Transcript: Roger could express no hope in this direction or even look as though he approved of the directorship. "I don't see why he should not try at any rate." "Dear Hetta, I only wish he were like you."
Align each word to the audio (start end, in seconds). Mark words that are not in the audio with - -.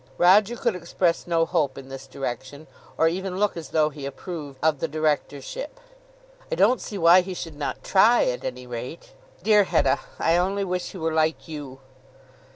Roger 0.17 0.55
could 0.55 0.75
express 0.75 1.27
no 1.27 1.45
hope 1.45 1.77
in 1.77 1.87
this 1.89 2.07
direction 2.07 2.65
or 2.97 3.07
even 3.07 3.37
look 3.37 3.55
as 3.55 3.69
though 3.69 3.91
he 3.91 4.07
approved 4.07 4.57
of 4.59 4.79
the 4.79 4.87
directorship. 4.87 5.79
"I 6.51 6.55
don't 6.55 6.81
see 6.81 6.97
why 6.97 7.21
he 7.21 7.35
should 7.35 7.53
not 7.55 7.83
try 7.83 8.23
at 8.25 8.43
any 8.43 8.65
rate." 8.65 9.13
"Dear 9.43 9.65
Hetta, 9.65 9.99
I 10.17 10.37
only 10.37 10.63
wish 10.63 10.93
he 10.93 10.97
were 10.97 11.13
like 11.13 11.47
you." 11.47 11.81